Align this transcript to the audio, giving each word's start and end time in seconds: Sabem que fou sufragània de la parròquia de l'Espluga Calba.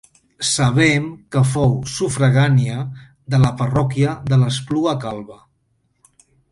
Sabem 0.51 1.03
que 1.35 1.43
fou 1.49 1.75
sufragània 1.97 2.81
de 3.35 3.43
la 3.47 3.55
parròquia 3.63 4.19
de 4.33 4.43
l'Espluga 4.45 5.01
Calba. 5.07 5.41